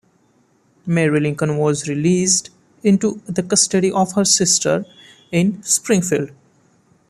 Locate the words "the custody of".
3.27-4.13